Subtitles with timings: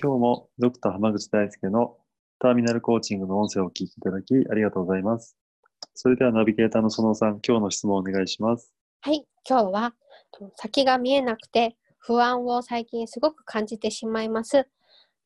[0.00, 1.96] 今日もドクター濱口大輔の
[2.38, 5.36] ターミナルコーチングの音声をお聞きいただきありがとうございます。
[5.92, 8.72] それではナビゲーターの園さん、今日の質問をお願いします。
[9.00, 9.94] はい、今日は
[10.30, 14.68] と先が見えなくて不安を最近すごく感じてしまいます。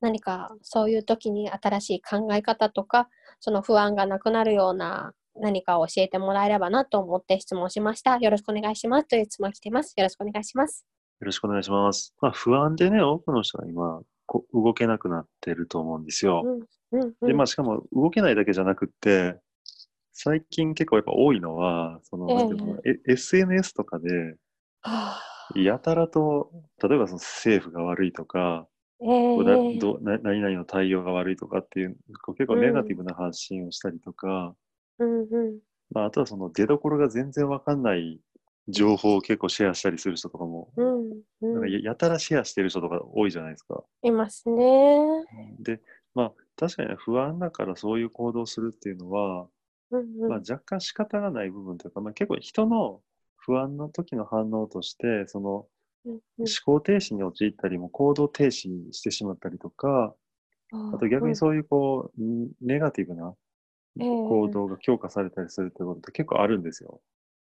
[0.00, 8.16] 何かそういう時に新しい考え方とか、その不安がなくなるような何かを教えてもらえればなと思って質問しました。
[8.16, 9.92] よろしくお願いしますという質問が来ています。
[9.98, 10.86] よろしくお願いします。
[11.20, 12.14] よろしくお願いします。
[12.22, 14.00] まあ、不安でね、多くの人が今、
[14.32, 16.42] こ動けなくなってると思うんですよ。
[16.92, 17.28] うん、うん、うん。
[17.28, 19.38] で、まあ、しかも動けないだけじゃなくって、
[20.14, 24.36] 最近結構やっぱ多いのは、その、ええなんていうのえ SNS とかで、
[24.80, 25.22] はあ
[25.54, 26.50] やたらと、
[26.82, 28.66] 例えばその政府が悪いとか、
[29.00, 34.54] えー、どな何々の対応が悪いとかっていう、こう結構ネガティブな発信をしたりとか、
[34.98, 35.58] うん、うん。
[35.90, 38.18] まあ、あとはその出どころが全然わかんない
[38.72, 41.10] 情報を結構シェアしたりする人とかも、うん、
[41.42, 41.60] なんうん。
[41.62, 43.82] かややたらシェアしてる人とか多いじゃないですか。
[44.02, 45.24] いますね。
[45.60, 45.80] で、
[46.14, 49.46] まあ確かにね不安だからそういう行動するっていうのは、
[49.90, 50.28] うん、うん。
[50.28, 53.00] まあ、若干仕方がない部分というか、まあ、結構人の
[53.36, 55.66] 不安の時の反応として、その
[56.04, 60.14] 思考停止に陥ったりも行動停止してしまったりとか、
[60.72, 63.34] あと逆にそういうこう、んネガティブな
[64.00, 67.00] ええ行動が強化されたりするってことって結構あるんですよ。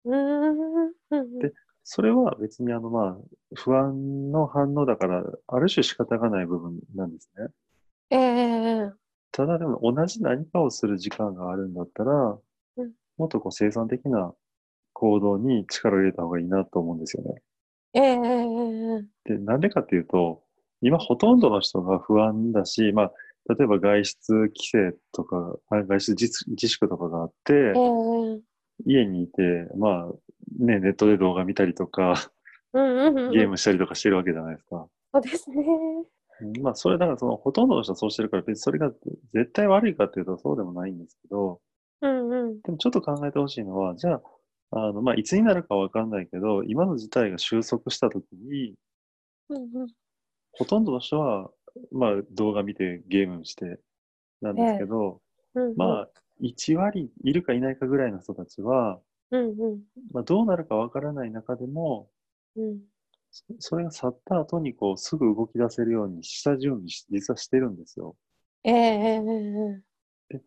[0.06, 1.54] で
[1.84, 3.18] それは別にあのまあ
[3.56, 7.48] 不安の反応だからある種仕方がない部分なんですね。
[8.12, 8.92] ええ。
[9.32, 12.38] ただでも同じ何かをする時間があるんだったら、
[12.78, 12.92] うん。
[13.18, 14.34] もっとこう生産的な
[14.94, 17.42] 行動に力を入れた方がいいなと思うんですよね。
[17.94, 19.06] ええ。
[19.26, 20.44] で、なんでかっていうと、
[20.82, 23.12] 今ほとんどの人が不安だし、まあ、
[23.54, 27.80] 例えば外出規制とか、あ外出自自粛とかがあって、え
[28.38, 28.55] え
[28.86, 30.12] 家にいて、まあ、
[30.60, 32.32] ね、ネットで動画見たりとか、
[32.74, 33.32] うん、うん、うん。
[33.32, 34.88] ゲームしたりとかしてるわけじゃないですか。
[35.14, 35.66] そうですね。
[36.62, 38.92] まあ、それだからその、ほとんどの人はそうしてるから、別にそれが
[39.34, 41.62] 絶対悪いかっていうとそうでもないんですけど、
[42.02, 42.62] うん、うん。
[42.62, 44.22] でもちょっと考えてほしいのは、じゃあ、
[44.72, 48.76] あの、まあ、いつになるかわかんないけど、今の事態が収束したときに、
[49.50, 49.88] うん、うん。
[50.52, 51.50] ほとんどの人は、
[51.92, 53.80] まあ、動画見てゲームして
[54.42, 55.22] なんですけど、
[55.54, 55.78] うん、うん。
[55.78, 56.10] まあ、
[56.40, 59.00] 1割いるかいないかぐらいの人たちは、
[59.32, 59.84] うん、うん。
[60.12, 62.10] まあ、どうなるかわからない中でも、
[62.56, 62.86] うん。
[63.30, 68.16] そそれが去った後にこうすぐ動き出せるように下準備し実はしてるんですよ。
[68.64, 68.74] ええ
[69.22, 69.82] え
[70.32, 70.42] え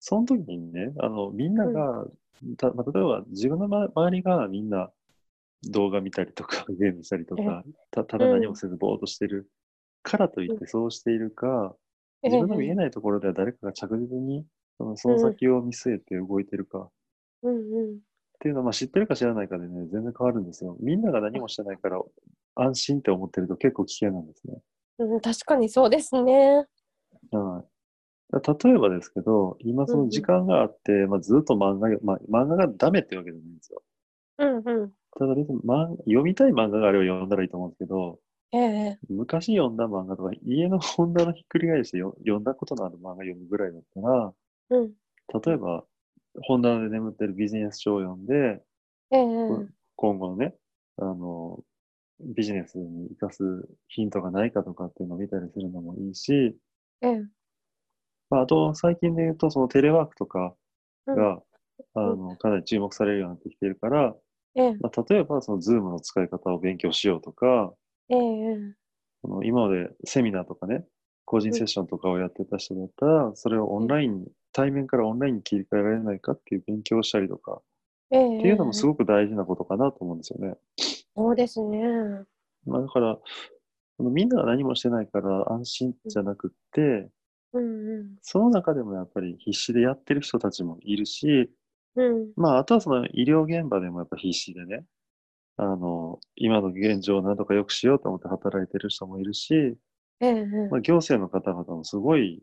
[0.00, 2.04] その時にね、あの、みんなが、
[2.58, 4.90] たまあ、例えば自分のま周りがみんな
[5.64, 9.50] 動画見たりとか、 ゲームしたりとか、たただ何もせずぼーっとしてる
[10.02, 11.76] からといってそうしているか、
[12.22, 14.46] ええ自分の見えないところでは誰かが着実に
[14.78, 16.90] そのその先を見据えて動いてるかっ
[17.44, 17.58] うん、う
[17.94, 17.98] ん。
[18.40, 20.76] ていうのは、まあ、知ってるか知らないかでね、全然変わるんですよ。
[20.80, 22.00] みんなが何もしてないから
[22.56, 24.58] 安心って思ってると結構危険なんですね。
[24.98, 26.66] うん、確かにそうですね。
[27.30, 27.74] はい。
[28.32, 33.82] だ例えばですけど、今その時間があって、まあ、ずっと漫画よ、まあ、漫画がダメってわけじゃないんですよ。
[34.38, 34.92] うん、うん。
[35.16, 38.18] ただ別に漫読みたい漫画があれば読んだらいいと思うんですけど、
[38.52, 44.32] ええ昔読んだ漫画とか、家の本棚ひっくり返してよ読んだことのある漫画読むぐらいだったら、
[44.70, 44.94] うん。
[45.44, 45.84] 例えば、
[46.42, 48.62] 本棚で眠ってるビジネス書を読んで、
[49.10, 50.54] ええ今後のね、
[50.96, 51.62] あの、
[52.20, 56.56] ビジネスに活かすヒントがないかとかっていうのを見たりするのもいいし、
[57.02, 57.24] ええ。
[58.30, 60.54] まあ、あと最近で言うと、そのテレワークとか
[61.06, 61.16] うん。
[61.16, 61.42] が、
[61.94, 64.14] あの、かなり注目されるようになってきているから、
[64.56, 64.72] ええ。
[64.80, 67.74] まあ、例えばそのズームの使い方を勉強しようとか、
[68.08, 68.74] ええ
[69.22, 70.84] その今までセミナーとかね、
[71.24, 77.60] 個人セッションとかをやってた人だったら、それをオンラインに、対面からオンラインに切り替えられないかっていう勉強をしたりとか、
[78.10, 80.54] ええっていうのもすごく大事なことかなと思うんですよね。
[81.16, 82.24] そうですね。
[82.64, 83.18] まあ、だから、
[83.98, 87.10] みんなが何もしてないから安心じゃなくって、
[87.52, 88.16] うん、うん。
[88.22, 91.50] その中でもやっぱり必死でやってる人たちもいるし、
[91.96, 94.84] うん、まあ、あとはその医療現場でもやっぱ必死でね、
[95.56, 99.76] あの、今の現状をなんとか良くしようと思って働いてる人もいるし、
[100.20, 102.42] ええまあ、行政の方々もすごい、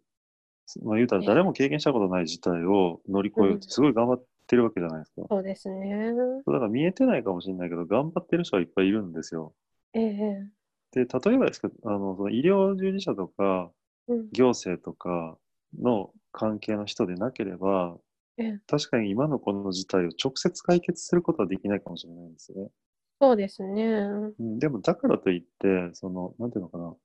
[0.80, 5.24] まあ、言うたら誰も経験したことない事態を乗り越えようってすごい頑張ってるわけじゃないですか。
[5.30, 6.14] そうですね。
[6.46, 9.54] だから見えてないかもしれないけど、頑張ってる人はいっぱいいるんですよ。
[9.94, 10.48] ええ
[10.92, 13.72] で、例えばですけど、あの、その医療従事者とか、
[14.08, 14.30] うん。
[14.32, 15.38] 行政とか
[15.80, 17.98] の関係の人でなければ、
[18.38, 22.70] ええ確かに今のこの事態を直接解決することはできないかもしれないんですよね。
[23.20, 23.84] そうですね。
[24.40, 26.96] うん、でも、だからといって、その、なんていうのかな。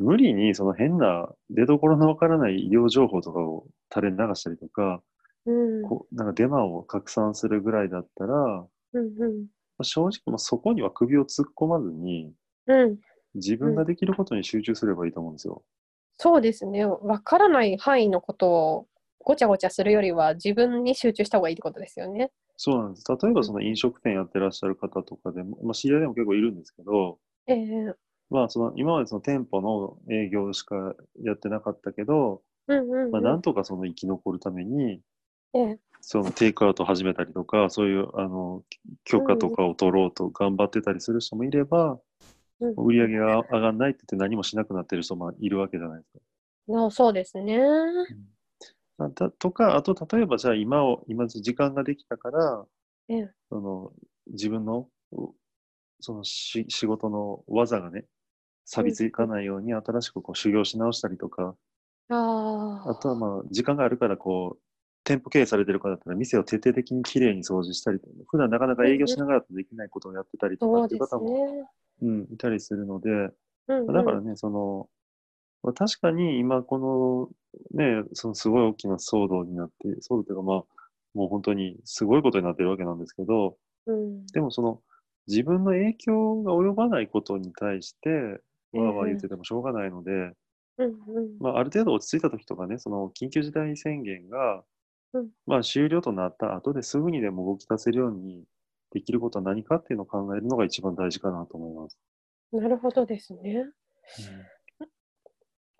[0.00, 5.02] 無理にその変な出所のわからない医療情報とかを垂れ流したりとか、
[5.44, 5.82] うん。
[5.82, 9.46] こうなんかデマを拡散するぐらいだったら、まうんうん。
[9.78, 12.32] あ正直もうそこには首を突っ込まずに、
[12.66, 12.98] うん。
[13.34, 15.62] 自分ができることに集中すればいいと思うんですよ。
[16.16, 16.86] そうですね。
[16.86, 18.86] わからない範囲のことを
[19.18, 22.30] ごちゃごちゃするよりは自分に集中した方がいいってことですよね。
[22.56, 23.04] そうなんです。
[23.08, 27.94] 例えばその飲食店やってらっしゃる方とかでも、まあ、知り合いでも結構いるんですけど、ええ
[28.30, 33.10] まあその今までその店舗の営業しかやってなかったけど、うんうん、うん。
[33.10, 35.00] まあ、なんとかその生き残るために、
[35.54, 38.62] ええそのテイクアウトを始めたりとか、そういうあの
[39.04, 42.00] 許可とかを取ろうと頑張ってたりする人もいれば、うん
[42.76, 46.18] 売り上げが上がんないって言って何もしなくなってる人もいるわけじゃないですか。
[46.68, 47.58] なそうですね。
[48.98, 52.66] あだとか、あと例えばじゃあ今を、今時間ができたから、
[53.08, 53.92] ええその
[54.26, 55.28] 自分のう
[56.00, 58.04] そのし仕事の技がね、
[58.64, 61.54] 錆びつかないように新しくこう修行し直したりとか、
[62.08, 62.90] ああ。
[62.90, 64.62] あとはまあ時間があるからこう、
[65.04, 71.68] 店舗経営されてる方だったら店を徹底的にきれいに掃除したりとか、普段なかなか営業しながらとできないことをやってたりとかっていう方も、ね。
[72.02, 74.88] うん、いたりするので、うんうん、だからね、その、
[75.62, 77.28] まあ確かに今この
[77.72, 80.64] ね、そのすごい大きな騒動になって、騒動というかまあ、
[81.14, 83.56] もう本当にすごいことになってるわけなんですけど、
[83.86, 84.80] うん、でもその
[85.26, 88.40] 自分の影響が及ばないことに対して、
[88.72, 90.34] わーわー言っててもしょうがないので、うん
[90.78, 90.94] うん。
[91.40, 94.62] まあ、ある程度落ち着いた時とかね、その緊急事態宣言が、
[95.12, 95.28] うん。
[95.46, 98.44] まあ終了となった後ですぐにでも動き出せるように
[98.92, 101.98] できることは何かっていうのを考えるのが一番大事かなと思います。
[102.52, 103.66] なるほどですね。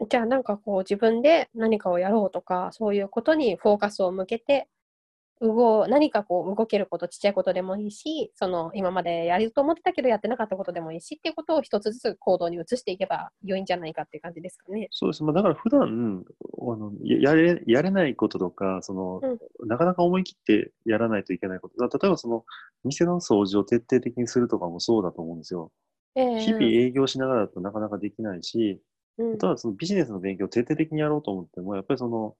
[0.09, 4.69] じゃあなんかこう自分で何かをやろうとかそういうことにフォーカスを向けて
[5.41, 14.89] 動何かこう動けることちっちゃいことでもいいしその今までやると思ってたけどやってなかったことでもいいしっていうことを一つずつ行動に移していけば良いんじゃないかっていう感じですかね。
[14.91, 15.25] そうです。
[15.25, 16.25] まあ、だから普段
[16.61, 19.21] あのややれやれないこととかその、
[19.67, 21.77] なかなか思い切ってやらないといけないこと。
[21.79, 22.45] だ例えばその
[22.85, 25.73] 店の掃除を徹底的にするとかもそうだと思うんですよ。
[26.17, 28.81] ええ日々営業しながらだとなかなかできないし、
[29.19, 32.37] うんあとはそのビジネスの勉強を徹底的にやろうと思っても、やっぱりその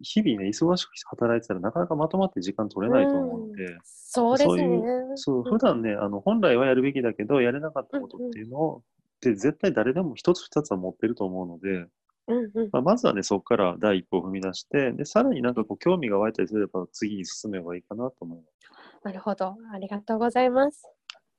[0.00, 4.56] 日々ね、忙しく働いてたらなかなかまとまって時間取れないと思うので、そうですね。
[4.56, 4.78] そうい
[5.12, 8.82] うそう、普段ね、あの、本来はやるべきだけど、やれなかったことっていうのを、
[9.20, 11.86] で絶対誰でも一つ二つは持ってると思うので、
[12.28, 19.04] うんうんまあ、まずはね、そこから第一歩を踏み出して、で、さらになんかこう、興味が湧いたりすれば、次に進めばいいかなと思います。
[19.04, 19.56] なるほど。
[19.72, 20.82] ありがとうございます。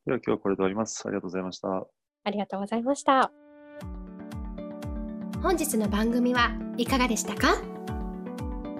[0.05, 1.01] では、今日はこれで終わります。
[1.05, 1.87] ありがとうございました。
[2.25, 3.31] ありがとうございました。
[5.41, 7.72] 本日の番組はいかがでしたか？